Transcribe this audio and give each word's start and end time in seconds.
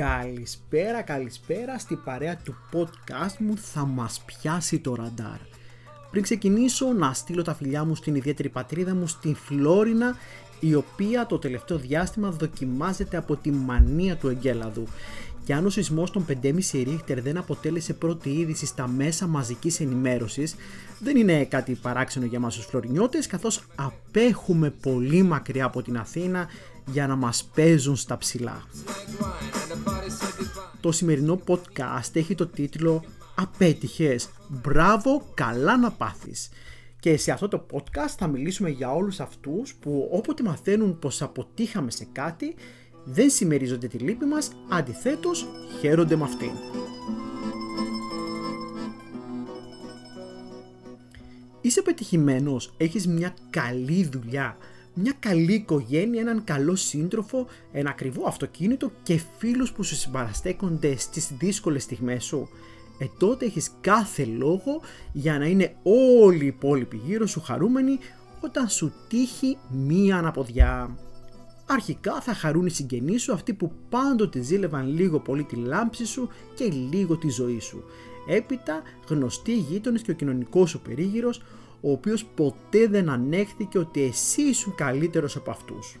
Καλησπέρα, 0.00 1.02
καλησπέρα 1.02 1.78
στη 1.78 1.96
παρέα 2.04 2.36
του 2.36 2.54
podcast 2.72 3.36
μου 3.38 3.56
θα 3.56 3.84
μας 3.84 4.22
πιάσει 4.26 4.78
το 4.78 4.94
ραντάρ. 4.94 5.38
Πριν 6.10 6.22
ξεκινήσω 6.22 6.92
να 6.92 7.12
στείλω 7.12 7.42
τα 7.42 7.54
φιλιά 7.54 7.84
μου 7.84 7.94
στην 7.94 8.14
ιδιαίτερη 8.14 8.48
πατρίδα 8.48 8.94
μου 8.94 9.06
στην 9.06 9.34
Φλόρινα 9.36 10.16
η 10.60 10.74
οποία 10.74 11.26
το 11.26 11.38
τελευταίο 11.38 11.78
διάστημα 11.78 12.30
δοκιμάζεται 12.30 13.16
από 13.16 13.36
τη 13.36 13.50
μανία 13.50 14.16
του 14.16 14.28
εγκέλαδου. 14.28 14.86
Και 15.44 15.54
αν 15.54 15.66
ο 15.66 15.70
σεισμός 15.70 16.10
των 16.10 16.26
5,5 16.28 16.52
ρίχτερ 16.72 17.20
δεν 17.22 17.36
αποτέλεσε 17.36 17.92
πρώτη 17.92 18.30
είδηση 18.30 18.66
στα 18.66 18.88
μέσα 18.88 19.26
μαζικής 19.26 19.80
ενημέρωσης, 19.80 20.54
δεν 20.98 21.16
είναι 21.16 21.44
κάτι 21.44 21.74
παράξενο 21.74 22.26
για 22.26 22.40
μας 22.40 22.54
τους 22.54 22.64
φλωρινιώτες, 22.64 23.26
καθώς 23.26 23.62
απέχουμε 23.74 24.70
πολύ 24.70 25.22
μακριά 25.22 25.64
από 25.64 25.82
την 25.82 25.96
Αθήνα 25.98 26.46
για 26.86 27.06
να 27.06 27.16
μας 27.16 27.50
παίζουν 27.54 27.96
στα 27.96 28.18
ψηλά. 28.18 28.62
Το 30.80 30.92
σημερινό 30.92 31.40
podcast 31.46 32.10
έχει 32.12 32.34
το 32.34 32.46
τίτλο 32.46 33.04
«Απέτυχες, 33.34 34.28
μπράβο, 34.48 35.30
καλά 35.34 35.76
να 35.76 35.90
πάθεις». 35.90 36.48
Και 37.00 37.16
σε 37.16 37.32
αυτό 37.32 37.48
το 37.48 37.66
podcast 37.72 38.14
θα 38.18 38.26
μιλήσουμε 38.26 38.68
για 38.68 38.92
όλους 38.94 39.20
αυτούς 39.20 39.74
που 39.74 40.08
όποτε 40.12 40.42
μαθαίνουν 40.42 40.98
πως 40.98 41.22
αποτύχαμε 41.22 41.90
σε 41.90 42.06
κάτι 42.12 42.54
δεν 43.04 43.30
συμμερίζονται 43.30 43.86
τη 43.86 43.98
λύπη 43.98 44.24
μας, 44.24 44.50
αντιθέτως 44.68 45.46
χαίρονται 45.80 46.16
με 46.16 46.24
αυτήν. 46.24 46.50
Είσαι 51.60 51.82
πετυχημένος, 51.82 52.74
έχεις 52.76 53.06
μια 53.06 53.34
καλή 53.50 54.04
δουλειά, 54.04 54.56
μια 54.94 55.12
καλή 55.18 55.54
οικογένεια, 55.54 56.20
έναν 56.20 56.44
καλό 56.44 56.74
σύντροφο, 56.74 57.46
ένα 57.72 57.90
ακριβό 57.90 58.26
αυτοκίνητο 58.26 58.92
και 59.02 59.20
φίλους 59.38 59.72
που 59.72 59.82
σου 59.82 59.94
συμπαραστέκονται 59.94 60.96
στις 60.96 61.30
δύσκολες 61.38 61.82
στιγμές 61.82 62.24
σου. 62.24 62.48
Ε 62.98 63.06
τότε 63.18 63.44
έχεις 63.44 63.70
κάθε 63.80 64.24
λόγο 64.24 64.80
για 65.12 65.38
να 65.38 65.46
είναι 65.46 65.76
όλοι 65.82 66.44
οι 66.44 66.46
υπόλοιποι 66.46 67.00
γύρω 67.04 67.26
σου 67.26 67.40
χαρούμενοι 67.40 67.98
όταν 68.40 68.68
σου 68.68 68.92
τύχει 69.08 69.58
μία 69.70 70.16
αναποδιά. 70.16 70.98
Αρχικά 71.66 72.20
θα 72.20 72.34
χαρούν 72.34 72.66
οι 72.66 72.70
συγγενείς 72.70 73.22
σου 73.22 73.32
αυτοί 73.32 73.54
που 73.54 73.72
πάντοτε 73.88 74.40
ζήλευαν 74.40 74.88
λίγο 74.88 75.20
πολύ 75.20 75.44
τη 75.44 75.56
λάμψη 75.56 76.04
σου 76.06 76.28
και 76.54 76.64
λίγο 76.64 77.16
τη 77.16 77.28
ζωή 77.28 77.60
σου. 77.60 77.84
Έπειτα 78.26 78.82
γνωστοί 79.08 79.52
γείτονες 79.56 80.02
και 80.02 80.10
ο 80.10 80.14
κοινωνικός 80.14 80.70
σου 80.70 80.80
περίγυρος 80.80 81.42
ο 81.80 81.90
οποίος 81.90 82.24
ποτέ 82.24 82.86
δεν 82.86 83.10
ανέχθηκε 83.10 83.78
ότι 83.78 84.02
εσύ 84.02 84.42
ήσουν 84.42 84.74
καλύτερος 84.74 85.36
από 85.36 85.50
αυτούς. 85.50 85.98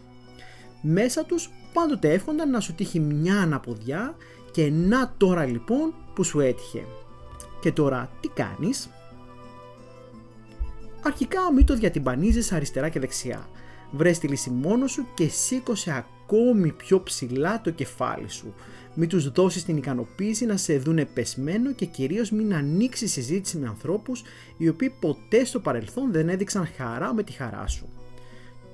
Μέσα 0.82 1.24
τους 1.24 1.50
πάντοτε 1.72 2.12
εύχονταν 2.12 2.50
να 2.50 2.60
σου 2.60 2.74
τύχει 2.74 3.00
μια 3.00 3.40
αναποδιά 3.40 4.16
και 4.50 4.70
να 4.70 5.14
τώρα 5.16 5.44
λοιπόν 5.44 5.94
που 6.14 6.24
σου 6.24 6.40
έτυχε. 6.40 6.84
Και 7.60 7.72
τώρα 7.72 8.10
τι 8.20 8.28
κάνεις; 8.28 8.90
Αρχικά 11.02 11.52
μην 11.52 11.66
το 11.66 11.74
διατυμπανίζεις 11.74 12.52
αριστερά 12.52 12.88
και 12.88 13.00
δεξιά. 13.00 13.48
Βρες 13.90 14.18
τη 14.18 14.28
λύση 14.28 14.50
μόνος 14.50 14.90
σου 14.90 15.06
και 15.14 15.28
σήκωσε 15.28 15.92
ακόμη 15.92 16.72
πιο 16.72 17.02
ψηλά 17.02 17.60
το 17.60 17.70
κεφάλι 17.70 18.28
σου. 18.28 18.54
Μην 18.94 19.08
τους 19.08 19.30
δώσεις 19.30 19.64
την 19.64 19.76
ικανοποίηση 19.76 20.46
να 20.46 20.56
σε 20.56 20.78
δούνε 20.78 21.04
πεσμένο 21.04 21.72
και 21.72 21.86
κυρίως 21.86 22.30
μην 22.30 22.54
ανοίξει 22.54 23.06
συζήτηση 23.06 23.58
με 23.58 23.66
ανθρώπους 23.66 24.22
οι 24.56 24.68
οποίοι 24.68 24.90
ποτέ 25.00 25.44
στο 25.44 25.60
παρελθόν 25.60 26.12
δεν 26.12 26.28
έδειξαν 26.28 26.68
χαρά 26.76 27.14
με 27.14 27.22
τη 27.22 27.32
χαρά 27.32 27.66
σου. 27.66 27.88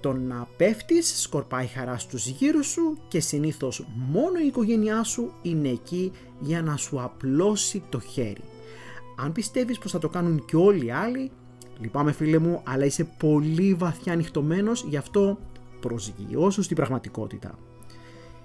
Το 0.00 0.12
να 0.12 0.48
πέφτεις 0.56 1.20
σκορπάει 1.20 1.66
χαρά 1.66 1.98
στους 1.98 2.26
γύρω 2.26 2.62
σου 2.62 2.98
και 3.08 3.20
συνήθως 3.20 3.86
μόνο 4.10 4.38
η 4.42 4.46
οικογένειά 4.46 5.02
σου 5.02 5.32
είναι 5.42 5.68
εκεί 5.68 6.12
για 6.40 6.62
να 6.62 6.76
σου 6.76 7.02
απλώσει 7.02 7.82
το 7.88 8.00
χέρι. 8.00 8.42
Αν 9.16 9.32
πιστεύεις 9.32 9.78
πως 9.78 9.90
θα 9.90 9.98
το 9.98 10.08
κάνουν 10.08 10.44
και 10.44 10.56
όλοι 10.56 10.86
οι 10.86 10.90
άλλοι, 10.90 11.30
λυπάμαι 11.80 12.12
φίλε 12.12 12.38
μου, 12.38 12.62
αλλά 12.64 12.84
είσαι 12.84 13.04
πολύ 13.04 13.74
βαθιά 13.74 14.12
ανοιχτωμένος, 14.12 14.84
γι' 14.88 14.96
αυτό 14.96 15.38
προσγειώσου 15.80 16.62
στην 16.62 16.76
πραγματικότητα. 16.76 17.58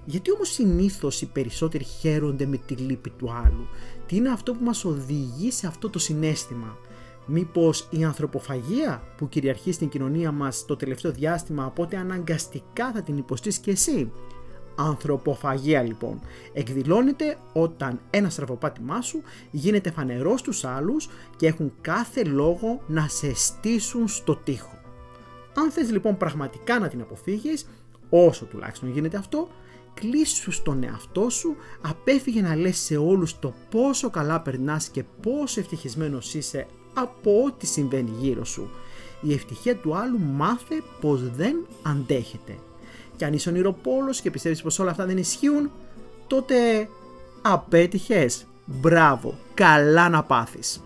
Γιατί 0.06 0.31
όμως 0.31 0.50
συνήθως 0.50 1.22
οι 1.22 1.25
περισσότεροι 1.25 1.84
χαίρονται 1.84 2.45
με 2.45 2.57
τη 2.57 2.73
λύπη 2.73 3.09
του 3.09 3.31
άλλου; 3.31 3.67
Τι 4.06 4.16
είναι 4.16 4.29
αυτό 4.29 4.53
που 4.53 4.63
μας 4.63 4.85
οδηγεί 4.85 5.51
σε 5.51 5.67
αυτό 5.67 5.89
το 5.89 6.00
συνέστημα; 6.00 6.78
Μήπως 7.25 7.88
η 7.89 8.03
ανθρωποφαγία 8.03 9.03
που 9.17 9.29
κυριαρχεί 9.29 9.72
στην 9.72 9.90
κοινωνία 9.90 10.31
μας 10.31 10.66
το 10.66 10.75
τελευταίο 10.75 11.11
διάστημα 11.11 11.66
οπότε 11.66 11.97
αναγκαστικά 11.97 12.91
θα 12.91 13.01
την 13.01 13.17
υποστείς 13.17 13.57
και 13.57 13.72
εσύ; 13.72 14.11
Ανθρωποφαγία 14.75 15.81
λοιπόν 15.81 16.22
εκδηλώνεται 16.53 17.38
όταν 17.53 18.00
ένας 18.09 18.34
στραβοπάτημά 18.34 19.01
σου 19.01 19.22
γίνεται 19.51 19.91
φανερός 19.91 20.40
στους 20.40 20.63
άλλους 20.66 21.09
και 21.35 21.47
έχουν 21.47 21.73
κάθε 21.81 22.23
λόγο 22.23 22.81
να 22.88 23.07
σε 23.07 23.35
στήσουν 23.35 24.07
στο 24.07 24.35
τοίχο. 24.35 24.79
Αν 25.53 25.72
θες 25.72 25.91
λοιπόν 25.91 26.17
πραγματικά 26.17 26.79
να 26.79 26.88
την 26.88 27.01
αποφύγεις, 27.01 27.67
όσο 28.09 28.45
τουλάχιστον 28.45 28.91
γίνεται 28.91 29.17
αυτό, 29.17 29.47
κλείσου 30.01 30.51
στον 30.51 30.84
εαυτό 30.84 31.29
σου, 31.29 31.56
απέφυγε 31.81 32.41
να 32.41 32.56
λες 32.56 32.78
σε 32.78 32.97
όλους 32.97 33.39
το 33.39 33.53
πόσο 33.69 34.09
καλά 34.09 34.41
περνάς 34.41 34.88
και 34.88 35.03
πόσο 35.22 35.59
ευτυχισμένος 35.59 36.34
είσαι 36.34 36.67
από 36.94 37.44
ό,τι 37.44 37.66
συμβαίνει 37.66 38.11
γύρω 38.19 38.45
σου. 38.45 38.69
Η 39.22 39.34
ευτυχία 39.34 39.75
του 39.75 39.95
άλλου 39.95 40.19
μάθε 40.19 40.84
πως 41.01 41.29
δεν 41.29 41.67
αντέχεται. 41.84 42.57
Και 43.16 43.25
αν 43.25 43.34
είσαι 43.34 43.50
ονειροπόλος 43.50 44.22
και 44.22 44.31
πιστεύεις 44.31 44.61
πως 44.61 44.79
όλα 44.79 44.91
αυτά 44.91 45.06
δεν 45.06 45.17
ισχύουν, 45.17 45.72
τότε 46.28 46.90
απέτυχες. 47.41 48.45
Μπράβο, 48.66 49.38
καλά 49.53 50.09
να 50.09 50.23
πάθεις. 50.23 50.81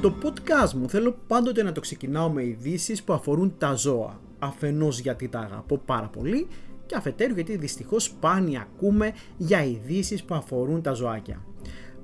Το 0.00 0.10
podcast 0.50 0.72
μου 0.72 0.88
θέλω 0.88 1.16
πάντοτε 1.26 1.62
να 1.62 1.72
το 1.72 1.80
ξεκινάω 1.80 2.30
με 2.30 2.44
ειδήσεις 2.44 3.02
που 3.02 3.12
αφορούν 3.12 3.54
τα 3.58 3.74
ζώα. 3.74 4.20
Αφενός 4.38 4.98
γιατί 4.98 5.28
τα 5.28 5.38
αγαπώ 5.38 5.78
πάρα 5.78 6.06
πολύ 6.06 6.46
και 6.86 6.94
αφετέρου 6.96 7.34
γιατί 7.34 7.56
δυστυχώς 7.56 8.04
σπάνια 8.04 8.60
ακούμε 8.60 9.12
για 9.36 9.64
ειδήσεις 9.64 10.24
που 10.24 10.34
αφορούν 10.34 10.82
τα 10.82 10.92
ζωάκια. 10.92 11.44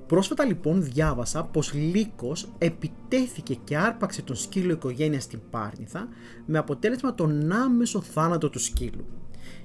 Πρόσφατα 0.07 0.45
λοιπόν 0.45 0.83
διάβασα 0.83 1.43
πως 1.43 1.73
Λύκος 1.73 2.49
επιτέθηκε 2.57 3.57
και 3.63 3.77
άρπαξε 3.77 4.21
τον 4.21 4.35
σκύλο 4.35 4.73
οικογένειας 4.73 5.23
στην 5.23 5.39
Πάρνηθα 5.49 6.07
με 6.45 6.57
αποτέλεσμα 6.57 7.15
τον 7.15 7.51
άμεσο 7.51 8.01
θάνατο 8.01 8.49
του 8.49 8.59
σκύλου. 8.59 9.05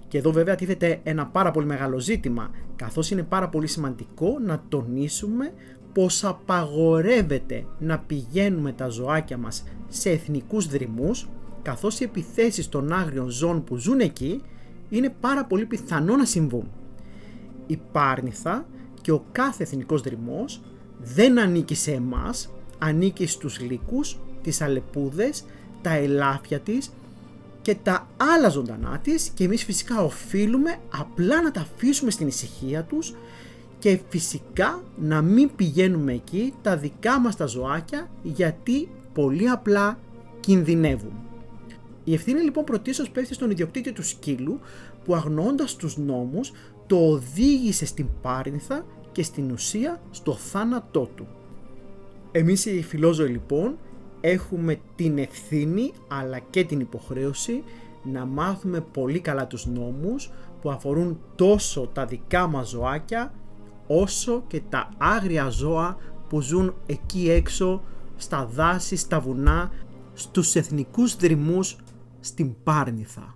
Και 0.08 0.18
εδώ 0.18 0.32
βέβαια 0.32 0.54
τίθεται 0.54 1.00
ένα 1.02 1.26
πάρα 1.26 1.50
πολύ 1.50 1.66
μεγάλο 1.66 1.98
ζήτημα 1.98 2.50
καθώς 2.76 3.10
είναι 3.10 3.22
πάρα 3.22 3.48
πολύ 3.48 3.66
σημαντικό 3.66 4.38
να 4.44 4.64
τονίσουμε 4.68 5.52
πως 5.92 6.24
απαγορεύεται 6.24 7.66
να 7.78 7.98
πηγαίνουμε 7.98 8.72
τα 8.72 8.88
ζωάκια 8.88 9.36
μας 9.36 9.64
σε 9.88 10.10
εθνικούς 10.10 10.66
δρυμούς 10.66 11.28
καθώς 11.62 12.00
οι 12.00 12.04
επιθέσεις 12.04 12.68
των 12.68 12.92
άγριων 12.92 13.28
ζώων 13.28 13.64
που 13.64 13.76
ζουν 13.76 14.00
εκεί 14.00 14.42
είναι 14.88 15.14
πάρα 15.20 15.44
πολύ 15.44 15.64
πιθανό 15.64 16.16
να 16.16 16.24
συμβούν. 16.24 16.70
Η 17.66 17.80
Πάρνηθα 17.92 18.66
και 19.00 19.12
ο 19.12 19.24
κάθε 19.32 19.62
εθνικός 19.62 20.00
δρυμός 20.00 20.62
δεν 20.98 21.38
ανήκει 21.38 21.74
σε 21.74 21.92
εμάς, 21.92 22.52
ανήκει 22.78 23.26
στους 23.26 23.60
λύκους, 23.60 24.18
τις 24.42 24.60
αλεπούδες, 24.60 25.44
τα 25.82 25.94
ελάφια 25.94 26.60
της 26.60 26.92
και 27.62 27.74
τα 27.74 28.08
άλλα 28.16 28.48
ζωντανά 28.48 28.98
της 29.02 29.28
και 29.34 29.44
εμείς 29.44 29.64
φυσικά 29.64 30.02
οφείλουμε 30.02 30.76
απλά 30.98 31.42
να 31.42 31.50
τα 31.50 31.60
αφήσουμε 31.60 32.10
στην 32.10 32.26
ησυχία 32.26 32.84
τους 32.84 33.14
και 33.82 34.00
φυσικά 34.08 34.82
να 34.96 35.22
μην 35.22 35.50
πηγαίνουμε 35.56 36.12
εκεί 36.12 36.54
τα 36.62 36.76
δικά 36.76 37.20
μας 37.20 37.36
τα 37.36 37.46
ζωάκια 37.46 38.10
γιατί 38.22 38.88
πολύ 39.12 39.48
απλά 39.48 39.98
κινδυνεύουν. 40.40 41.12
Η 42.04 42.14
ευθύνη 42.14 42.40
λοιπόν 42.40 42.64
πρωτίστως 42.64 43.10
πέφτει 43.10 43.34
στον 43.34 43.50
ιδιοκτήτη 43.50 43.92
του 43.92 44.02
σκύλου 44.02 44.60
που 45.04 45.14
αγνοώντας 45.14 45.76
τους 45.76 45.96
νόμους 45.96 46.52
το 46.86 46.96
οδήγησε 46.96 47.86
στην 47.86 48.06
πάρνηθα 48.22 48.86
και 49.12 49.22
στην 49.22 49.50
ουσία 49.50 50.00
στο 50.10 50.32
θάνατό 50.32 51.08
του. 51.14 51.26
Εμείς 52.32 52.66
οι 52.66 52.82
φιλόζωοι 52.82 53.28
λοιπόν 53.28 53.78
έχουμε 54.20 54.80
την 54.96 55.18
ευθύνη 55.18 55.92
αλλά 56.08 56.38
και 56.38 56.64
την 56.64 56.80
υποχρέωση 56.80 57.62
να 58.02 58.24
μάθουμε 58.24 58.80
πολύ 58.80 59.20
καλά 59.20 59.46
τους 59.46 59.66
νόμους 59.66 60.30
που 60.60 60.70
αφορούν 60.70 61.20
τόσο 61.36 61.90
τα 61.92 62.04
δικά 62.04 62.46
μας 62.46 62.68
ζωάκια 62.68 63.32
όσο 64.00 64.44
και 64.46 64.62
τα 64.68 64.88
άγρια 64.98 65.48
ζώα 65.48 65.96
που 66.28 66.40
ζουν 66.40 66.74
εκεί 66.86 67.30
έξω 67.30 67.82
στα 68.16 68.46
δάση, 68.46 68.96
στα 68.96 69.20
βουνά, 69.20 69.70
στους 70.12 70.54
εθνικούς 70.54 71.16
δρυμούς 71.16 71.76
στην 72.20 72.54
Πάρνηθα. 72.62 73.34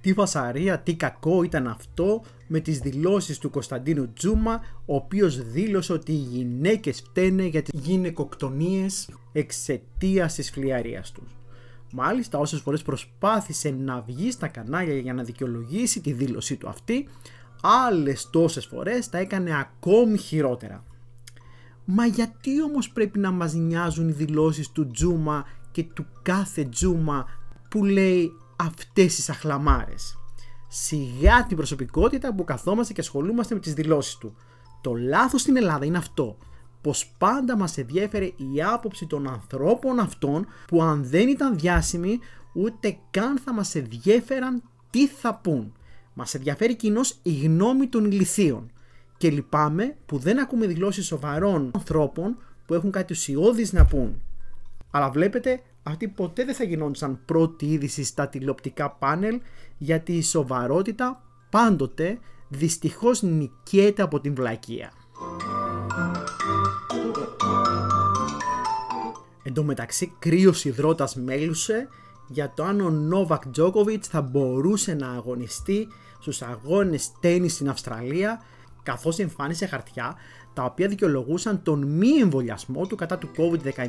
Τι 0.00 0.12
βασαρία, 0.12 0.78
τι 0.80 0.94
κακό 0.94 1.42
ήταν 1.42 1.66
αυτό 1.66 2.22
με 2.46 2.60
τις 2.60 2.78
δηλώσεις 2.78 3.38
του 3.38 3.50
Κωνσταντίνου 3.50 4.12
Τζούμα, 4.12 4.60
ο 4.86 4.94
οποίος 4.94 5.50
δήλωσε 5.50 5.92
ότι 5.92 6.12
οι 6.12 6.26
γυναίκες 6.30 7.00
φταίνε 7.00 7.44
για 7.44 7.62
τις 7.62 7.80
γυναικοκτονίες 7.80 9.10
εξαιτίας 9.32 10.34
της 10.34 10.50
φλιαρίας 10.50 11.12
τους. 11.12 11.36
Μάλιστα 11.92 12.38
όσες 12.38 12.60
φορές 12.60 12.82
προσπάθησε 12.82 13.70
να 13.70 14.00
βγει 14.00 14.30
στα 14.30 14.48
κανάλια 14.48 14.98
για 14.98 15.14
να 15.14 15.22
δικαιολογήσει 15.22 16.00
τη 16.00 16.12
δήλωσή 16.12 16.56
του 16.56 16.68
αυτή, 16.68 17.08
άλλες 17.62 18.30
τόσες 18.30 18.66
φορές 18.66 19.08
τα 19.08 19.18
έκανε 19.18 19.58
ακόμη 19.58 20.18
χειρότερα. 20.18 20.84
Μα 21.84 22.06
γιατί 22.06 22.62
όμως 22.62 22.90
πρέπει 22.90 23.18
να 23.18 23.30
μας 23.30 23.54
νοιάζουν 23.54 24.08
οι 24.08 24.12
δηλώσεις 24.12 24.70
του 24.70 24.90
Τζούμα 24.90 25.44
και 25.70 25.84
του 25.84 26.06
κάθε 26.22 26.64
Τζούμα 26.64 27.26
που 27.70 27.84
λέει 27.84 28.32
αυτές 28.56 29.14
τις 29.14 29.28
αχλαμάρες; 29.28 30.18
Σιγά 30.68 31.46
την 31.46 31.56
προσωπικότητα 31.56 32.34
που 32.34 32.44
καθόμαστε 32.44 32.92
και 32.92 33.00
ασχολούμαστε 33.00 33.54
με 33.54 33.60
τις 33.60 33.74
δηλώσεις 33.74 34.16
του. 34.16 34.36
Το 34.80 34.94
λάθος 34.94 35.40
στην 35.40 35.56
Ελλάδα 35.56 35.84
είναι 35.84 35.98
αυτό. 35.98 36.36
Πως 36.86 37.14
πάντα 37.18 37.56
μας 37.56 37.78
ενδιέφερε 37.78 38.24
η 38.24 38.62
άποψη 38.72 39.06
των 39.06 39.28
ανθρώπων 39.28 39.98
αυτών 39.98 40.46
που 40.66 40.82
αν 40.82 41.04
δεν 41.04 41.28
ήταν 41.28 41.58
διάσημοι 41.58 42.18
ούτε 42.52 42.98
καν 43.10 43.38
θα 43.38 43.52
μας 43.52 43.74
ενδιέφεραν 43.74 44.62
τι 44.90 45.08
θα 45.08 45.34
πούν. 45.34 45.72
Μας 46.14 46.34
ενδιαφέρει 46.34 46.76
κοινώς 46.76 47.18
η 47.22 47.32
γνώμη 47.32 47.86
των 47.86 48.04
ηλιθείων. 48.04 48.70
Και 49.16 49.30
λυπάμαι 49.30 49.96
που 50.06 50.18
δεν 50.18 50.40
ακούμε 50.40 50.66
δηλώσεις 50.66 51.06
σοβαρών 51.06 51.70
ανθρώπων 51.74 52.36
που 52.66 52.74
έχουν 52.74 52.90
κάτι 52.90 53.12
ουσιώδης 53.12 53.72
να 53.72 53.84
πούν. 53.84 54.22
Αλλά 54.90 55.10
βλέπετε 55.10 55.60
αυτοί 55.82 56.08
ποτέ 56.08 56.44
δεν 56.44 56.54
θα 56.54 56.64
γινόντουσαν 56.64 57.20
πρώτη 57.24 57.66
είδηση 57.66 58.04
στα 58.04 58.28
τηλεοπτικά 58.28 58.90
πάνελ 58.90 59.40
γιατί 59.78 60.12
η 60.12 60.22
σοβαρότητα 60.22 61.22
πάντοτε 61.50 62.18
δυστυχώς 62.48 63.22
νικιέται 63.22 64.02
από 64.02 64.20
την 64.20 64.34
βλακεία. 64.34 64.92
Εν 69.46 69.52
τω 69.52 69.62
μεταξύ 69.62 70.12
κρύος 70.18 70.64
υδρότας 70.64 71.16
μέλουσε 71.16 71.88
για 72.28 72.52
το 72.54 72.64
αν 72.64 72.80
ο 72.80 72.90
Νόβακ 72.90 73.48
Τζόκοβιτς 73.48 74.08
θα 74.08 74.20
μπορούσε 74.22 74.94
να 74.94 75.08
αγωνιστεί 75.08 75.88
στους 76.20 76.42
αγώνες 76.42 77.12
τέννις 77.20 77.52
στην 77.52 77.68
Αυστραλία 77.68 78.42
καθώς 78.82 79.18
εμφάνισε 79.18 79.66
χαρτιά 79.66 80.14
τα 80.54 80.64
οποία 80.64 80.88
δικαιολογούσαν 80.88 81.62
τον 81.62 81.82
μη 81.86 82.08
εμβολιασμό 82.08 82.86
του 82.86 82.96
κατά 82.96 83.18
του 83.18 83.28
COVID-19 83.36 83.88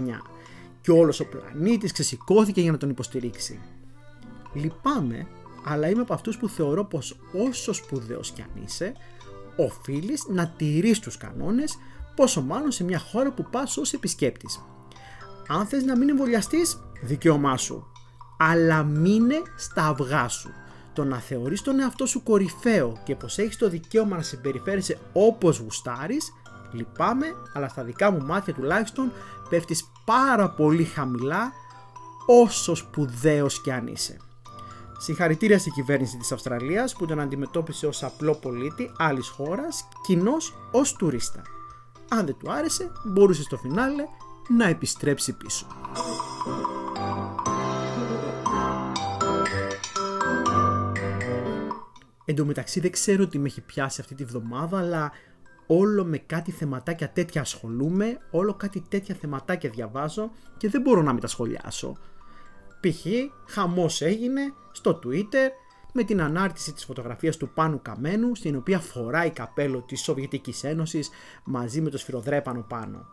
και 0.82 0.92
όλος 0.92 1.20
ο 1.20 1.26
πλανήτης 1.26 1.92
ξεσηκώθηκε 1.92 2.62
για 2.62 2.72
να 2.72 2.78
τον 2.78 2.90
υποστηρίξει. 2.90 3.60
Λυπάμαι, 4.54 5.28
αλλά 5.66 5.90
είμαι 5.90 6.02
από 6.02 6.14
αυτούς 6.14 6.38
που 6.38 6.50
θεωρώ 6.50 6.86
πως 6.86 7.18
όσο 7.48 7.74
σπουδαίος 7.74 8.32
κι 8.32 8.42
αν 8.42 8.64
είσαι, 8.66 8.94
οφείλεις 9.56 10.26
να 10.30 10.48
τηρείς 10.58 11.00
τους 11.00 11.18
κανόνες, 11.18 11.78
πόσο 12.16 12.42
μάλλον 12.42 12.72
σε 12.72 12.84
μια 12.84 13.00
χώρα 13.00 13.32
που 13.32 13.48
πας 13.52 13.78
ως 13.78 13.94
επισκέπτης. 13.94 14.60
Αν 15.48 15.66
θες 15.66 15.84
να 15.84 15.98
μην 15.98 16.10
εμβολιαστείς, 16.10 16.82
δικαίωμά 17.02 17.58
σου. 17.58 17.92
Αλλά 18.38 18.84
μείνε 18.84 19.42
στα 19.56 19.88
αυγά 19.88 20.28
σου. 20.28 20.50
Το 20.94 21.04
να 21.04 21.18
θεωρείς 21.18 21.62
τον 21.62 21.80
εαυτό 21.80 22.06
σου 22.06 22.24
κορυφαίο 22.24 23.02
και 23.04 23.16
πως 23.16 23.38
έχεις 23.38 23.58
το 23.58 23.70
δικαίωμα 23.70 24.16
να 24.16 24.22
συμπεριφέρεσαι 24.22 24.98
όπως 25.14 25.58
γουστάρεις, 25.58 26.32
λυπάμαι, 26.72 27.26
αλλά 27.54 27.68
στα 27.68 27.84
δικά 27.84 28.12
μου 28.12 28.26
μάτια 28.26 28.54
τουλάχιστον 28.54 29.12
πέφτεις 29.50 29.92
πάρα 30.06 30.50
πολύ 30.50 30.84
χαμηλά 30.84 31.52
όσο 32.26 32.76
σπουδαίος 32.76 33.62
και 33.62 33.74
αν 33.74 33.88
είσαι. 33.88 34.18
Συγχαρητήρια 34.98 35.60
στην 35.60 35.72
κυβέρνηση 35.72 36.18
της 36.18 36.32
Αυστραλίας 36.32 36.96
που 36.96 37.06
τον 37.06 37.20
αντιμετώπισε 37.20 37.88
ως 37.88 38.04
απλό 38.04 38.34
πολίτη 38.36 38.92
άλλης 38.98 39.28
χώρας, 39.28 39.88
κοινώ 40.06 40.36
ως 40.72 40.94
τουρίστα. 40.94 41.42
Αν 42.10 42.26
δεν 42.26 42.38
του 42.38 42.52
άρεσε, 42.52 42.92
μπορούσε 43.06 43.42
στο 43.42 43.58
φινάλε 43.58 44.04
να 44.48 44.68
επιστρέψει 44.68 45.34
πίσω. 45.34 45.68
Εν 52.26 52.36
τω 52.36 52.46
μεταξύ 52.46 52.80
δεν 52.80 52.92
ξέρω 52.92 53.28
τι 53.28 53.40
με 53.40 53.46
έχει 53.46 53.62
πιάσει 53.62 54.02
αυτή 54.02 54.16
τη 54.16 54.26
βδομάδα, 54.26 54.78
αλλά 54.80 55.12
όλο 55.68 56.06
με 56.06 56.18
κάτι 56.18 56.52
θεματάκια 56.52 57.10
τέτοια 57.10 57.42
ασχολούμαι, 57.42 58.18
όλο 58.32 58.54
κάτι 58.54 58.84
τέτοια 58.90 59.16
θεματάκια 59.16 59.70
διαβάζω 59.70 60.32
και 60.58 60.70
δεν 60.70 60.82
μπορώ 60.82 61.02
να 61.02 61.12
μην 61.12 61.22
τα 61.22 61.28
σχολιάσω. 61.28 61.98
Π.χ. 62.80 63.06
χαμός 63.46 64.02
έγινε 64.02 64.42
στο 64.72 65.00
Twitter 65.04 65.50
με 65.94 66.04
την 66.04 66.22
ανάρτηση 66.22 66.74
της 66.74 66.86
φωτογραφίας 66.86 67.38
του 67.38 67.50
Πάνου 67.50 67.82
Καμένου 67.82 68.36
στην 68.36 68.56
οποία 68.56 68.80
φοράει 68.80 69.30
καπέλο 69.30 69.82
της 69.82 70.02
Σοβιετικής 70.02 70.64
Ένωσης 70.64 71.10
μαζί 71.44 71.82
με 71.82 71.90
το 71.90 71.98
σφυροδρέπανο 71.98 72.66
πάνω. 72.68 73.08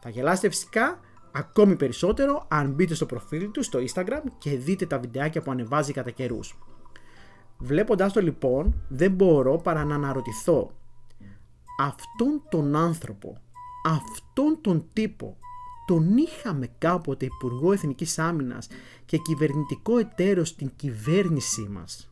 Θα 0.00 0.08
γελάσετε 0.08 0.48
φυσικά 0.48 1.00
ακόμη 1.32 1.76
περισσότερο 1.76 2.46
αν 2.48 2.72
μπείτε 2.72 2.94
στο 2.94 3.06
προφίλ 3.06 3.50
του 3.50 3.62
στο 3.62 3.78
Instagram 3.78 4.22
και 4.38 4.56
δείτε 4.56 4.86
τα 4.86 4.98
βιντεάκια 4.98 5.42
που 5.42 5.50
ανεβάζει 5.50 5.92
κατά 5.92 6.10
καιρούς. 6.10 6.58
Βλέποντάς 7.58 8.12
το 8.12 8.20
λοιπόν 8.20 8.82
δεν 8.88 9.12
μπορώ 9.12 9.56
παρά 9.56 9.84
να 9.84 9.94
αναρωτηθώ 9.94 10.70
αυτόν 11.80 12.42
τον 12.48 12.76
άνθρωπο, 12.76 13.36
αυτόν 13.84 14.58
τον 14.60 14.84
τύπο 14.92 15.36
τον 15.88 16.16
είχαμε 16.16 16.68
κάποτε 16.78 17.24
Υπουργό 17.24 17.72
Εθνικής 17.72 18.18
Άμυνας 18.18 18.68
και 19.04 19.16
κυβερνητικό 19.16 19.98
εταίρο 19.98 20.44
στην 20.44 20.70
κυβέρνησή 20.76 21.68
μας; 21.70 22.10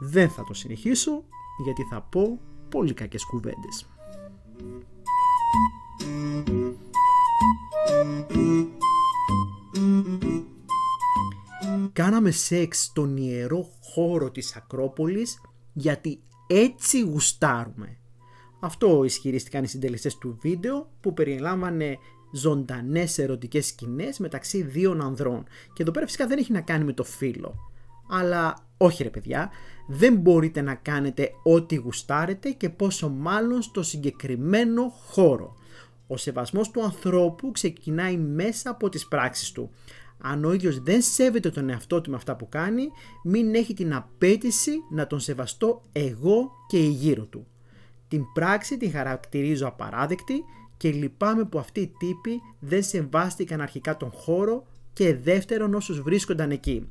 Δεν 0.00 0.30
θα 0.30 0.44
το 0.44 0.54
συνεχίσω 0.54 1.24
γιατί 1.64 1.82
θα 1.82 2.00
πω 2.00 2.40
πολύ 2.68 2.94
κακές 2.94 3.24
κουβέντες. 3.24 3.88
Κάναμε 11.92 12.30
σεξ 12.30 12.82
στον 12.82 13.16
ιερό 13.16 13.68
χώρο 13.80 14.30
της 14.30 14.56
Ακρόπολης 14.56 15.40
γιατί 15.72 16.20
έτσι 16.46 17.00
γουστάρουμε. 17.00 17.96
Αυτό 18.60 19.04
ισχυρίστηκαν 19.04 19.64
οι 19.64 19.66
συντελεστές 19.66 20.18
του 20.18 20.38
βίντεο 20.40 20.90
που 21.00 21.14
περιλάμβανε 21.14 21.98
ζωντανές 22.32 23.18
ερωτικές 23.18 23.66
σκηνές 23.66 24.18
μεταξύ 24.18 24.62
δύο 24.62 24.98
ανδρών. 25.02 25.44
Και 25.72 25.82
εδώ 25.82 25.90
πέρα 25.90 26.06
φυσικά 26.06 26.26
δεν 26.26 26.38
έχει 26.38 26.52
να 26.52 26.60
κάνει 26.60 26.84
με 26.84 26.92
το 26.92 27.04
φίλο. 27.04 27.54
Αλλά 28.10 28.56
όχι 28.76 29.02
ρε 29.02 29.10
παιδιά, 29.10 29.50
δεν 29.88 30.16
μπορείτε 30.16 30.60
να 30.60 30.74
κάνετε 30.74 31.30
ό,τι 31.42 31.74
γουστάρετε 31.74 32.50
και 32.50 32.70
πόσο 32.70 33.08
μάλλον 33.08 33.62
στο 33.62 33.82
συγκεκριμένο 33.82 34.88
χώρο. 34.88 35.56
Ο 36.12 36.16
σεβασμός 36.16 36.70
του 36.70 36.82
ανθρώπου 36.82 37.52
ξεκινάει 37.52 38.16
μέσα 38.16 38.70
από 38.70 38.88
τις 38.88 39.08
πράξεις 39.08 39.52
του. 39.52 39.70
Αν 40.18 40.44
ο 40.44 40.52
ίδιος 40.52 40.80
δεν 40.80 41.02
σέβεται 41.02 41.50
τον 41.50 41.68
εαυτό 41.68 42.00
του 42.00 42.10
με 42.10 42.16
αυτά 42.16 42.36
που 42.36 42.48
κάνει, 42.48 42.88
μην 43.24 43.54
έχει 43.54 43.74
την 43.74 43.94
απέτηση 43.94 44.72
να 44.90 45.06
τον 45.06 45.20
σεβαστώ 45.20 45.82
εγώ 45.92 46.50
και 46.68 46.78
η 46.78 46.88
γύρω 46.88 47.24
του. 47.24 47.46
Την 48.08 48.24
πράξη 48.32 48.76
την 48.76 48.90
χαρακτηρίζω 48.90 49.66
απαράδεκτη 49.66 50.44
και 50.76 50.90
λυπάμαι 50.90 51.44
που 51.44 51.58
αυτοί 51.58 51.80
οι 51.80 51.92
τύποι 51.98 52.40
δεν 52.58 52.82
σεβάστηκαν 52.82 53.60
αρχικά 53.60 53.96
τον 53.96 54.10
χώρο 54.10 54.66
και 54.92 55.16
δεύτερον 55.16 55.74
όσους 55.74 56.00
βρίσκονταν 56.00 56.50
εκεί. 56.50 56.88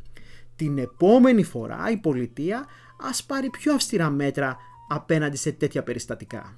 Την 0.55 0.77
επόμενη 0.77 1.43
φορά 1.43 1.91
η 1.91 1.97
πολιτεία 1.97 2.65
ας 3.09 3.23
πάρει 3.23 3.49
πιο 3.49 3.73
αυστηρά 3.73 4.09
μέτρα 4.09 4.57
απέναντι 4.89 5.37
σε 5.37 5.51
τέτοια 5.51 5.83
περιστατικά. 5.83 6.57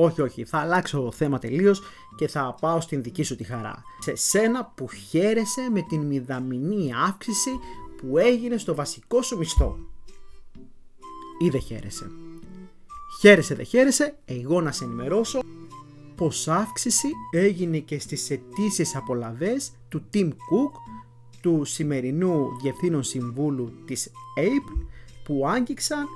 Όχι, 0.00 0.20
όχι, 0.20 0.44
θα 0.44 0.58
αλλάξω 0.58 1.12
θέμα 1.12 1.38
τελείως 1.38 1.82
και 2.16 2.28
θα 2.28 2.54
πάω 2.60 2.80
στην 2.80 3.02
δική 3.02 3.22
σου 3.22 3.36
τη 3.36 3.44
χαρά. 3.44 3.82
Σε 3.98 4.14
σένα 4.14 4.72
που 4.74 4.88
χαίρεσαι 4.88 5.68
με 5.72 5.82
την 5.82 6.00
μηδαμινή 6.00 6.90
αύξηση 7.06 7.50
που 7.96 8.18
έγινε 8.18 8.56
στο 8.56 8.74
βασικό 8.74 9.22
σου 9.22 9.38
μισθό. 9.38 9.78
Ή 11.38 11.48
δεν 11.48 11.60
χαίρεσαι. 11.60 12.10
Χαίρεσαι 13.20 13.54
δεν 13.54 13.64
χαίρεσαι, 13.64 14.16
εγώ 14.24 14.60
να 14.60 14.72
σε 14.72 14.84
ενημερώσω 14.84 15.40
πως 16.16 16.48
αύξηση 16.48 17.08
έγινε 17.30 17.78
και 17.78 17.98
στις 17.98 18.30
αιτήσεις 18.30 18.96
απολαβές 18.96 19.72
του 19.88 20.02
Tim 20.14 20.28
Cook, 20.28 20.72
του 21.40 21.64
σημερινού 21.64 22.58
Διευθύνων 22.62 23.02
Συμβούλου 23.02 23.72
της 23.84 24.10
APE, 24.38 24.86
που 25.24 25.48
άγγιξαν 25.48 26.06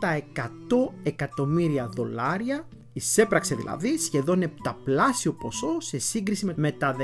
τα 0.00 0.22
100 0.36 0.92
εκατομμύρια 1.02 1.86
δολάρια 1.86 2.66
Εισέπραξε 2.92 3.54
δηλαδή 3.54 3.98
σχεδόν 3.98 4.42
επταπλάσιο 4.42 5.32
ποσό 5.32 5.80
σε 5.80 5.98
σύγκριση 5.98 6.52
με 6.56 6.72
τα 6.72 6.96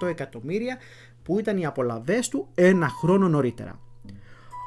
14,8 0.00 0.06
εκατομμύρια 0.08 0.78
που 1.22 1.38
ήταν 1.38 1.58
οι 1.58 1.66
απολαβές 1.66 2.28
του 2.28 2.48
ένα 2.54 2.88
χρόνο 2.88 3.28
νωρίτερα. 3.28 3.80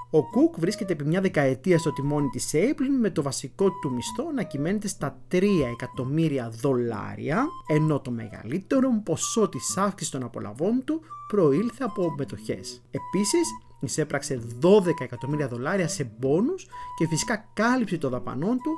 Ο 0.10 0.30
Κουκ 0.30 0.60
βρίσκεται 0.60 0.94
επί 0.94 1.06
μια 1.06 1.22
δεκαετία 1.22 1.78
στο 1.78 1.94
τιμόνι 1.94 2.28
της 2.28 2.52
Apple 2.54 2.88
με 3.00 3.10
το 3.10 3.22
βασικό 3.22 3.70
του 3.72 3.92
μισθό 3.94 4.32
να 4.36 4.44
κυμαίνεται 4.44 4.88
στα 4.88 5.18
3 5.32 5.44
εκατομμύρια 5.72 6.50
δολάρια 6.50 7.48
ενώ 7.68 8.00
το 8.00 8.12
μεγαλύτερο 8.12 9.02
ποσό 9.04 9.50
της 9.50 9.78
αύξησης 9.78 10.14
των 10.14 10.24
απολαβών 10.24 10.84
του 10.86 11.02
προήλθε 11.28 11.84
από 11.84 12.14
μετοχές. 12.18 12.82
Επίσης 12.92 13.48
εισέπραξε 13.80 14.42
12 14.62 14.88
εκατομμύρια 15.02 15.48
δολάρια 15.48 15.88
σε 15.88 16.12
μπόνους 16.18 16.68
και 16.98 17.08
φυσικά 17.08 17.50
κάλυψε 17.54 17.98
το 17.98 18.10
δαπανών 18.10 18.58
του 18.58 18.72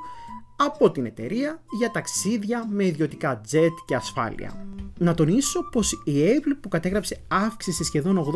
από 0.56 0.92
την 0.92 1.06
εταιρεία 1.06 1.62
για 1.78 1.92
ταξίδια 1.92 2.68
με 2.70 2.86
ιδιωτικά 2.86 3.42
jet 3.52 3.74
και 3.86 3.96
ασφάλεια. 3.96 4.68
Να 4.98 5.14
τονίσω 5.14 5.70
πως 5.72 5.92
η 5.92 6.14
Apple 6.14 6.58
που 6.62 6.70
κατέγραψε 6.70 7.18
αύξηση 7.28 7.84
σχεδόν 7.84 8.34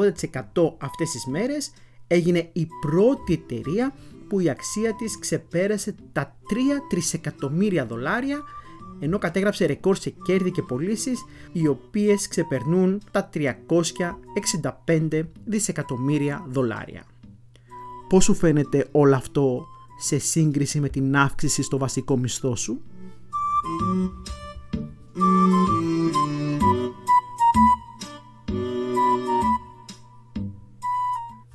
80% 0.54 0.74
αυτές 0.78 1.12
τις 1.12 1.26
μέρες 1.26 1.72
έγινε 2.08 2.50
η 2.54 2.68
πρώτη 2.82 3.34
εταιρεία 3.34 3.94
που 4.28 4.40
η 4.40 4.50
αξία 4.50 4.96
της 4.96 5.20
ξεπέρασε 5.20 5.96
τα 6.12 6.38
3 6.54 6.56
τρισεκατομμύρια 6.90 7.86
δολάρια 7.86 8.42
ενώ 9.04 9.18
κατέγραψε 9.18 9.66
ρεκόρ 9.66 9.98
σε 9.98 10.10
κέρδη 10.10 10.52
και 10.52 10.62
πωλήσεις 10.62 11.26
οι 11.52 11.68
οποίες 11.68 12.28
ξεπερνούν 12.28 13.02
τα 13.12 13.30
365 13.34 15.22
δισεκατομμύρια 15.46 16.46
δολάρια. 16.50 17.04
Πώς 18.10 18.24
σου 18.24 18.34
φαίνεται 18.34 18.88
όλο 18.92 19.16
αυτό 19.16 19.66
σε 20.00 20.18
σύγκριση 20.18 20.80
με 20.80 20.90
την 20.90 21.16
αύξηση 21.16 21.62
στο 21.62 21.78
βασικό 21.78 22.18
μισθό 22.18 22.56
σου; 22.56 22.82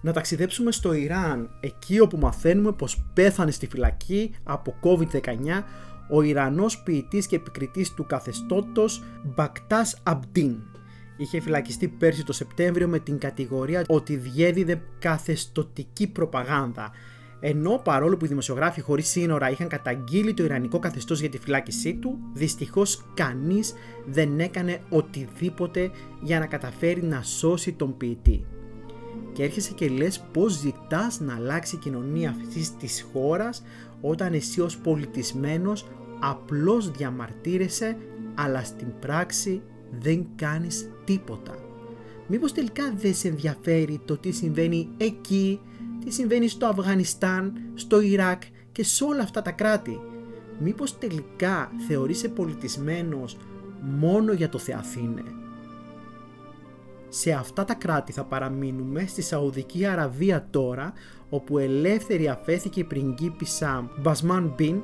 να 0.01 0.13
ταξιδέψουμε 0.13 0.73
στο 0.73 0.93
Ιράν, 0.93 1.51
εκεί 1.61 2.01
όπου 2.01 2.19
μαθαίνουμε 2.19 2.73
πως 2.73 3.05
πέθανε 3.15 3.51
στη 3.51 3.67
φυλακή 3.67 4.35
από 4.45 4.75
COVID-19 4.83 5.63
ο 6.09 6.23
Ιρανός 6.23 6.83
ποιητής 6.83 7.27
και 7.27 7.37
επικριτής 7.37 7.95
του 7.95 8.07
καθεστώτος 8.07 9.03
Μπακτάς 9.23 9.99
Αμπτίν. 10.03 10.57
Είχε 11.17 11.41
φυλακιστεί 11.41 11.89
πέρσι 11.89 12.25
το 12.25 12.33
Σεπτέμβριο 12.33 12.89
με 12.89 12.99
την 12.99 13.19
κατηγορία 13.19 13.85
ότι 13.89 14.17
διέδιδε 14.17 14.83
καθεστοτική 14.99 16.07
προπαγάνδα. 16.07 16.91
Ενώ 17.41 17.81
παρόλο 17.85 18.17
που 18.17 18.25
οι 18.25 18.29
δημοσιογράφοι 18.29 18.81
χωρίς 18.81 19.09
σύνορα 19.09 19.51
είχαν 19.51 19.69
καταγγείλει 19.69 20.35
το 20.35 20.45
Ιρανικό 20.45 20.79
καθεστώς 20.79 21.21
για 21.21 21.29
τη 21.29 21.39
φυλάκισή 21.39 21.95
του, 21.95 22.19
δυστυχώς 22.33 23.05
κανείς 23.15 23.75
δεν 24.07 24.41
έκανε 24.41 24.81
οτιδήποτε 24.89 25.91
για 26.23 26.39
να 26.39 26.47
καταφέρει 26.47 27.03
να 27.03 27.23
σώσει 27.23 27.73
τον 27.73 27.97
ποιητή 27.97 28.45
και 29.37 29.43
έρχεσαι 29.43 29.73
και 29.73 29.89
λες 29.89 30.21
πως 30.33 30.53
ζητάς 30.53 31.21
να 31.21 31.35
αλλάξει 31.35 31.75
η 31.75 31.79
κοινωνία 31.79 32.31
αυτής 32.31 32.77
της 32.77 33.07
χώρας 33.13 33.63
όταν 34.11 34.33
εσύ 34.33 34.61
ως 34.61 34.79
πολιτισμένος 34.79 35.87
απλώς 36.21 36.91
διαμαρτύρεσαι 36.91 37.97
αλλά 38.35 38.65
στην 38.65 38.87
πράξη 39.01 39.63
δεν 40.01 40.27
κάνεις 40.37 40.91
τίποτα. 41.05 41.55
Μήπως 42.27 42.53
τελικά 42.53 42.93
δεν 42.97 43.15
σε 43.15 43.29
ενδιαφέρει 43.29 44.01
το 44.05 44.17
τι 44.17 44.31
συμβαίνει 44.31 44.89
εκεί, 44.97 45.61
τι 46.05 46.13
συμβαίνει 46.13 46.49
στο 46.49 46.67
Αφγανιστάν, 46.67 47.53
στο 47.75 48.01
Ιράκ 48.01 48.43
και 48.73 48.85
σε 48.85 49.05
όλα 49.05 49.23
αυτά 49.23 49.43
τα 49.43 49.51
κράτη; 49.51 50.01
Μήπως 50.59 50.99
τελικά 50.99 51.71
θεωρείσαι 51.89 52.29
πολιτισμένος 52.29 53.37
μόνο 53.81 54.33
για 54.33 54.49
το 54.49 54.59
Θεαθήνε; 54.59 55.23
Σε 57.19 57.33
αυτά 57.33 57.65
τα 57.65 57.75
κράτη 57.75 58.13
θα 58.13 58.25
παραμείνουμε 58.25 59.05
στη 59.07 59.23
Σαουδική 59.23 59.87
Αραβία 59.87 60.47
τώρα 60.51 60.93
όπου 61.29 61.59
ελεύθερη 61.59 62.29
αφέθηκε 62.29 62.81
η 62.81 62.85
πριγκίπισσα 62.85 63.91
Μπασμάν 63.99 64.53
Μπιν. 64.57 64.83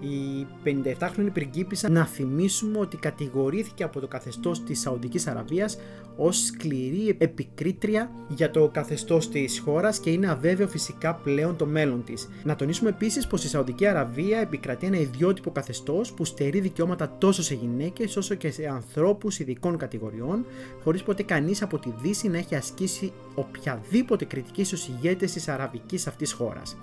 Η 0.00 0.46
57χρονη 0.64 1.28
πριγκίπισσα 1.32 1.88
να 1.88 2.04
θυμίσουμε 2.04 2.78
ότι 2.78 2.96
κατηγορήθηκε 2.96 3.84
από 3.84 4.00
το 4.00 4.08
καθεστώς 4.08 4.62
της 4.64 4.80
Σαουδικής 4.80 5.26
Αραβίας 5.26 5.78
ως 6.16 6.44
σκληρή 6.44 7.16
επικρίτρια 7.18 8.10
για 8.28 8.50
το 8.50 8.68
καθεστώς 8.68 9.28
της 9.28 9.58
χώρας 9.58 9.98
και 9.98 10.10
είναι 10.10 10.30
αβέβαιο 10.30 10.68
φυσικά 10.68 11.14
πλέον 11.14 11.56
το 11.56 11.66
μέλλον 11.66 12.04
της. 12.04 12.28
Να 12.44 12.56
τονίσουμε 12.56 12.88
επίσης 12.90 13.26
πως 13.26 13.44
η 13.44 13.48
Σαουδική 13.48 13.86
Αραβία 13.86 14.38
επικρατεί 14.38 14.86
ένα 14.86 14.96
ιδιότυπο 14.98 15.50
καθεστώς 15.50 16.12
που 16.12 16.24
στερεί 16.24 16.60
δικαιώματα 16.60 17.16
τόσο 17.18 17.42
σε 17.42 17.54
γυναίκες 17.54 18.16
όσο 18.16 18.34
και 18.34 18.50
σε 18.50 18.66
ανθρώπους 18.66 19.38
ειδικών 19.38 19.76
κατηγοριών 19.76 20.44
χωρίς 20.84 21.02
ποτέ 21.02 21.22
κανείς 21.22 21.62
από 21.62 21.78
τη 21.78 21.92
Δύση 22.02 22.28
να 22.28 22.38
έχει 22.38 22.54
ασκήσει 22.54 23.12
οποιαδήποτε 23.34 24.24
κριτική 24.24 24.64
στους 24.64 24.88
ηγέτες 24.88 25.32
της 25.32 25.48
αραβικής 25.48 26.06
αυτής 26.06 26.32
χώρας. 26.32 26.76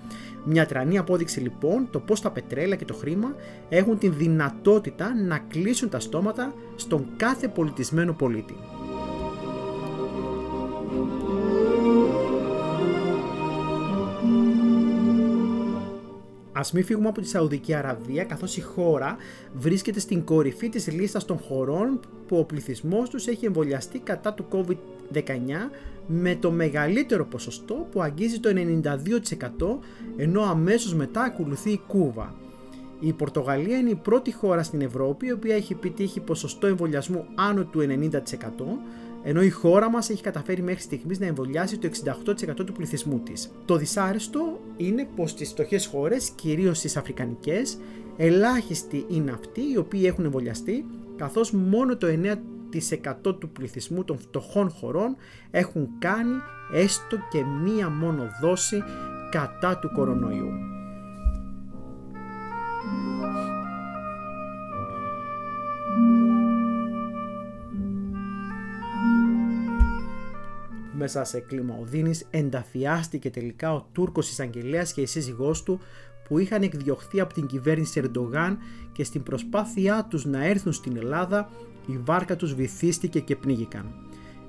Μια 0.46 0.66
τρανή 0.66 0.98
απόδειξη 0.98 1.40
λοιπόν 1.40 1.88
το 1.92 2.00
πως 2.00 2.22
τα 2.22 2.32
πετρέλα 2.32 2.75
και 2.75 2.86
το 2.86 2.94
χρήμα 2.94 3.36
έχουν 3.70 3.98
την 3.98 4.13
δυνατότητα 4.18 5.16
να 5.16 5.38
κλείσουν 5.38 5.90
τα 5.90 6.00
στόματα 6.00 6.54
στον 6.75 7.06
κάθε 7.18 7.48
πολιτισμένο 7.48 8.13
πολίτη. 8.13 8.56
Ας 16.56 16.72
μην 16.72 16.84
φύγουμε 16.86 17.08
από 17.08 17.22
τη 17.22 17.28
Σαουδική 17.28 17.74
Αραβία 17.74 18.24
καθώς 18.24 18.58
η 18.58 18.62
χώρα 18.62 19.18
βρίσκεται 19.54 20.00
στην 20.00 20.24
κορυφή 20.24 20.70
της 20.70 20.92
λίστας 20.92 21.26
των 21.26 21.38
χωρών 21.38 22.00
που 22.28 22.38
ο 22.38 22.44
πληθυσμός 22.44 23.10
τους 23.10 23.28
έχει 23.28 23.46
εμβολιαστεί 23.46 24.00
κατά 24.00 24.34
του 24.34 24.46
COVID-19 24.52 25.20
με 26.08 26.36
το 26.36 26.52
μεγαλύτερο 26.52 27.26
ποσοστό 27.26 27.88
που 27.92 28.02
αγγίζει 28.02 28.40
το 28.40 28.50
92% 28.50 29.78
ενώ 30.18 30.42
αμέσως 30.42 30.94
μετά 30.94 31.22
ακολουθεί 31.22 31.72
η 31.72 31.82
Κούβα. 31.88 32.36
Η 33.00 33.14
Πορτογαλία 33.14 33.78
είναι 33.78 33.90
η 33.90 34.00
πρώτη 34.04 34.34
χώρα 34.34 34.64
στην 34.64 34.82
Ευρώπη 34.82 35.28
η 35.28 35.32
οποία 35.32 35.56
έχει 35.56 35.74
επιτύχει 35.74 36.20
ποσοστό 36.20 36.68
εμβολιασμού 36.68 37.26
άνω 37.36 37.64
του 37.64 37.80
90% 37.80 38.18
ενώ 39.24 39.42
η 39.42 39.50
χώρα 39.50 39.89
μας 39.89 40.10
έχει 40.10 40.22
καταφέρει 40.22 40.62
μέχρι 40.62 40.82
στιγμής 40.82 41.20
να 41.20 41.25
εμβολιάσει 41.25 41.77
το 41.77 41.88
68% 41.88 42.65
του 42.65 42.74
πληθυσμού 42.74 43.20
της. 43.20 43.51
Το 43.65 43.75
δυσάρεστο 43.75 44.60
είναι 44.77 45.08
πως 45.15 45.30
στις 45.30 45.50
φτωχές 45.50 45.86
χώρες, 45.86 46.30
κυρίως 46.30 46.77
στις 46.77 46.98
αφρικανικές, 46.98 47.77
ελάχιστοι 48.18 49.06
είναι 49.10 49.32
αυτοί 49.32 49.62
οι 49.74 49.77
οποίοι 49.77 50.03
έχουν 50.06 50.25
εμβολιαστεί, 50.25 50.86
καθώς 51.15 51.51
μόνο 51.51 51.98
το 51.98 52.08
9% 52.08 53.36
του 53.39 53.50
πληθυσμού 53.50 54.03
των 54.03 54.18
φτωχών 54.20 54.70
χωρών 54.70 55.15
έχουν 55.51 55.89
κάνει 56.00 56.36
έστω 56.74 57.18
και 57.32 57.44
μία 57.63 57.89
μόνο 57.89 58.30
δόση 58.42 58.84
κατά 59.32 59.80
του 59.80 59.92
κορονοϊού. 59.96 60.73
Μέσα 71.03 71.24
σε 71.24 71.39
κλίμα 71.39 71.77
οδύνης 71.81 72.27
ενταφιάστηκε 72.29 73.29
τελικά 73.29 73.74
ο 73.74 73.88
Τούρκος 73.91 74.29
εισαγγελέας 74.29 74.93
και 74.93 75.01
η 75.01 75.05
σύζυγός 75.05 75.63
του 75.63 75.79
που 76.27 76.38
είχαν 76.38 76.62
εκδιωχθεί 76.62 77.19
από 77.19 77.33
την 77.33 77.45
κυβέρνηση 77.45 78.01
Ερντογάν 78.03 78.57
και 78.91 79.03
στην 79.03 79.24
προσπάθειά 79.24 80.07
τους 80.10 80.25
να 80.25 80.45
έρθουν 80.45 80.74
στην 80.74 80.98
Ελλάδα 80.98 81.50
η 81.88 81.98
βάρκα 81.98 82.36
τους 82.36 82.53
βυθίστηκε 82.53 83.19
και 83.19 83.36
πνίγηκαν. 83.36 83.95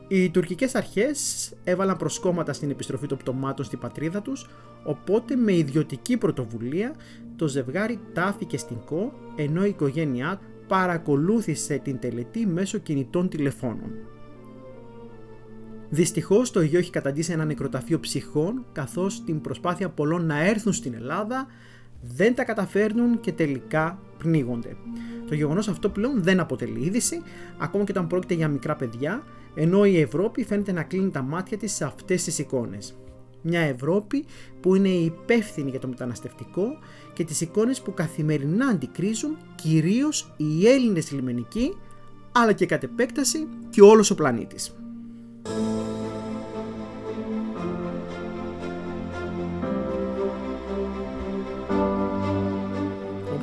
Οι 0.08 0.30
τουρκικές 0.30 0.74
αρχές 0.74 1.52
έβαλαν 1.64 1.96
προσκόμματα 1.96 2.52
στην 2.52 2.70
επιστροφή 2.70 3.06
των 3.06 3.18
πτωμάτων 3.18 3.64
στην 3.64 3.78
πατρίδα 3.78 4.22
τους, 4.22 4.48
οπότε 4.84 5.36
με 5.36 5.52
ιδιωτική 5.56 6.16
πρωτοβουλία 6.16 6.94
το 7.36 7.48
ζευγάρι 7.48 8.00
τάφηκε 8.12 8.58
στην 8.58 8.76
ΚΟ, 8.84 9.12
ενώ 9.36 9.64
η 9.64 9.68
οικογένειά 9.68 10.40
παρακολούθησε 10.66 11.78
την 11.78 11.98
τελετή 11.98 12.46
μέσω 12.46 12.78
κινητών 12.78 13.28
τηλεφώνων. 13.28 14.13
Δυστυχώς 15.88 16.50
το 16.50 16.60
Αιγαίο 16.60 16.80
έχει 16.80 16.90
καταντήσει 16.90 17.32
ένα 17.32 17.44
νεκροταφείο 17.44 18.00
ψυχών, 18.00 18.64
καθώς 18.72 19.24
την 19.24 19.40
προσπάθεια 19.40 19.88
πολλών 19.88 20.26
να 20.26 20.44
έρθουν 20.44 20.72
στην 20.72 20.94
Ελλάδα 20.94 21.46
δεν 22.02 22.34
τα 22.34 22.44
καταφέρνουν 22.44 23.20
και 23.20 23.32
τελικά 23.32 23.98
πνίγονται. 24.18 24.76
Το 25.28 25.34
γεγονός 25.34 25.68
αυτό 25.68 25.88
πλέον 25.88 26.22
δεν 26.22 26.40
αποτελεί 26.40 26.84
είδηση, 26.84 27.22
ακόμα 27.58 27.84
και 27.84 27.92
όταν 27.92 28.06
πρόκειται 28.06 28.34
για 28.34 28.48
μικρά 28.48 28.76
παιδιά, 28.76 29.22
ενώ 29.54 29.84
η 29.84 30.00
Ευρώπη 30.00 30.44
φαίνεται 30.44 30.72
να 30.72 30.82
κλείνει 30.82 31.10
τα 31.10 31.22
μάτια 31.22 31.56
της 31.56 31.72
σε 31.72 31.84
αυτές 31.84 32.24
τις 32.24 32.38
εικόνες. 32.38 32.94
Μια 33.42 33.60
Ευρώπη 33.60 34.24
που 34.60 34.74
είναι 34.74 34.88
υπεύθυνη 34.88 35.70
για 35.70 35.80
το 35.80 35.88
μεταναστευτικό 35.88 36.66
και 37.12 37.24
τις 37.24 37.40
εικόνες 37.40 37.80
που 37.80 37.94
καθημερινά 37.94 38.66
αντικρίζουν 38.66 39.36
κυρίως 39.54 40.34
οι 40.36 40.66
Έλληνες 40.68 41.12
λιμενικοί, 41.12 41.76
αλλά 42.32 42.52
και 42.52 42.66
κατ' 42.66 42.82
επέκταση 42.82 43.46
και 43.70 43.82
όλος 43.82 44.10
ο 44.10 44.14
πλανήτης. 44.14 44.74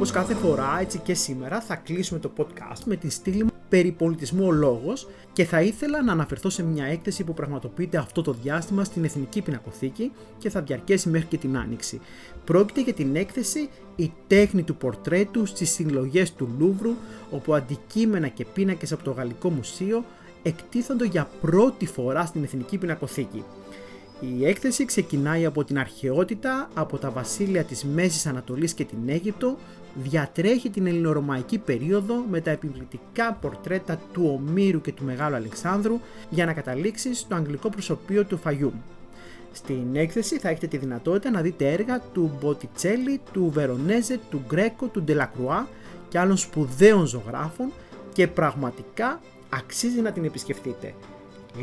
Όπως 0.01 0.13
κάθε 0.13 0.33
φορά, 0.33 0.77
έτσι 0.79 0.97
και 0.97 1.13
σήμερα, 1.13 1.61
θα 1.61 1.75
κλείσουμε 1.75 2.19
το 2.19 2.31
podcast 2.37 2.83
με 2.85 2.95
τη 2.95 3.09
στήλη 3.09 3.43
μου 3.43 3.49
περί 3.69 3.91
πολιτισμού 3.91 4.45
ο 4.45 4.51
λόγος 4.51 5.07
και 5.33 5.45
θα 5.45 5.61
ήθελα 5.61 6.03
να 6.03 6.11
αναφερθώ 6.11 6.49
σε 6.49 6.63
μια 6.63 6.85
έκθεση 6.85 7.23
που 7.23 7.33
πραγματοποιείται 7.33 7.97
αυτό 7.97 8.21
το 8.21 8.33
διάστημα 8.41 8.83
στην 8.83 9.03
Εθνική 9.03 9.41
Πινακοθήκη 9.41 10.11
και 10.37 10.49
θα 10.49 10.61
διαρκέσει 10.61 11.09
μέχρι 11.09 11.27
και 11.27 11.37
την 11.37 11.57
Άνοιξη. 11.57 12.01
Πρόκειται 12.45 12.81
για 12.81 12.93
την 12.93 13.15
έκθεση 13.15 13.69
«Η 13.95 14.11
τέχνη 14.27 14.63
του 14.63 14.75
πορτρέτου 14.75 15.45
στις 15.45 15.69
συλλογές 15.69 16.33
του 16.33 16.49
Λούβρου» 16.59 16.93
όπου 17.31 17.53
αντικείμενα 17.53 18.27
και 18.27 18.45
πίνακες 18.45 18.91
από 18.91 19.03
το 19.03 19.11
Γαλλικό 19.11 19.49
Μουσείο 19.49 20.05
εκτίθονται 20.43 21.05
για 21.05 21.29
πρώτη 21.41 21.85
φορά 21.85 22.25
στην 22.25 22.43
Εθνική 22.43 22.77
Πινακοθήκη. 22.77 23.43
Η 24.39 24.45
έκθεση 24.45 24.85
ξεκινάει 24.85 25.45
από 25.45 25.63
την 25.63 25.79
αρχαιότητα, 25.79 26.69
από 26.73 26.97
τα 26.97 27.09
βασίλεια 27.09 27.63
της 27.63 27.83
Μέσης 27.83 28.25
Ανατολής 28.25 28.73
και 28.73 28.85
την 28.85 28.97
Αίγυπτο, 29.05 29.57
διατρέχει 29.95 30.69
την 30.69 30.87
ελληνορωμαϊκή 30.87 31.57
περίοδο 31.57 32.25
με 32.29 32.41
τα 32.41 32.51
επιβλητικά 32.51 33.33
πορτρέτα 33.33 33.99
του 34.13 34.39
Ομήρου 34.39 34.81
και 34.81 34.91
του 34.91 35.03
Μεγάλου 35.03 35.35
Αλεξάνδρου 35.35 35.99
για 36.29 36.45
να 36.45 36.53
καταλήξει 36.53 37.13
στο 37.15 37.35
αγγλικό 37.35 37.69
προσωπείο 37.69 38.25
του 38.25 38.37
Φαγιούμ. 38.37 38.73
Στην 39.51 39.95
έκθεση 39.95 40.39
θα 40.39 40.49
έχετε 40.49 40.67
τη 40.67 40.77
δυνατότητα 40.77 41.29
να 41.29 41.41
δείτε 41.41 41.71
έργα 41.71 41.99
του 41.99 42.37
Μποτιτσέλη, 42.39 43.21
του 43.31 43.49
Βερονέζε, 43.53 44.19
του 44.29 44.41
Γκρέκο, 44.47 44.87
του 44.87 45.01
Ντελακρουά 45.01 45.67
και 46.09 46.19
άλλων 46.19 46.37
σπουδαίων 46.37 47.05
ζωγράφων 47.05 47.71
και 48.13 48.27
πραγματικά 48.27 49.21
αξίζει 49.49 50.01
να 50.01 50.11
την 50.11 50.25
επισκεφτείτε. 50.25 50.93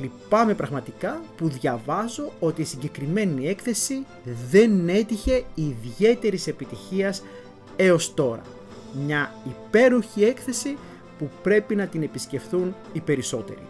Λυπάμαι 0.00 0.54
πραγματικά 0.54 1.20
που 1.36 1.48
διαβάζω 1.48 2.32
ότι 2.40 2.60
η 2.60 2.64
συγκεκριμένη 2.64 3.48
έκθεση 3.48 4.06
δεν 4.50 4.88
έτυχε 4.88 5.44
ιδιαίτερης 5.54 6.46
επιτυχίας 6.46 7.22
έως 7.80 8.14
τώρα. 8.14 8.42
Μια 9.04 9.32
υπέροχη 9.48 10.24
έκθεση 10.24 10.76
που 11.18 11.30
πρέπει 11.42 11.74
να 11.74 11.86
την 11.86 12.02
επισκεφθούν 12.02 12.74
οι 12.92 13.00
περισσότεροι. 13.00 13.62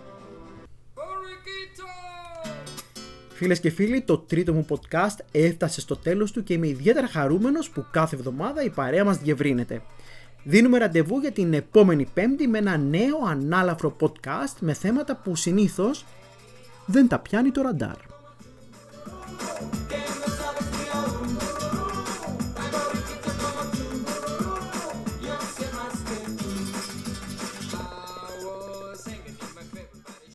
Φίλες 3.28 3.60
και 3.60 3.70
φίλοι, 3.70 4.02
το 4.02 4.18
τρίτο 4.18 4.52
μου 4.52 4.66
podcast 4.68 5.16
έφτασε 5.32 5.80
στο 5.80 5.96
τέλος 5.96 6.32
του 6.32 6.42
και 6.42 6.54
είμαι 6.54 6.68
ιδιαίτερα 6.68 7.06
χαρούμενος 7.06 7.70
που 7.70 7.84
κάθε 7.90 8.16
εβδομάδα 8.16 8.62
η 8.62 8.70
παρέα 8.70 9.04
μας 9.04 9.18
διευρύνεται. 9.18 9.82
Δίνουμε 10.44 10.78
ραντεβού 10.78 11.18
για 11.18 11.32
την 11.32 11.54
επόμενη 11.54 12.06
πέμπτη 12.14 12.48
με 12.48 12.58
ένα 12.58 12.76
νέο 12.76 13.18
ανάλαφρο 13.28 13.96
podcast 14.00 14.56
με 14.60 14.72
θέματα 14.72 15.16
που 15.16 15.36
συνήθως 15.36 16.04
δεν 16.86 17.08
τα 17.08 17.18
πιάνει 17.18 17.50
το 17.50 17.62
ραντάρ. 17.62 18.17